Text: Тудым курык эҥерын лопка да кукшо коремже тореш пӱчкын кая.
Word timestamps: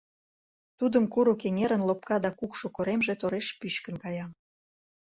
Тудым 0.77 1.03
курык 1.13 1.41
эҥерын 1.47 1.81
лопка 1.87 2.15
да 2.25 2.29
кукшо 2.39 2.67
коремже 2.75 3.13
тореш 3.21 3.47
пӱчкын 3.59 3.95
кая. 4.03 4.25